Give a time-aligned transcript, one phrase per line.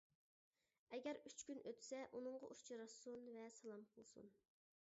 [0.97, 4.33] ئەگەر ئۈچ كۈن ئۆتسە ئۇنىڭغا ئۇچراشسۇن ۋە سالام قىلسۇن.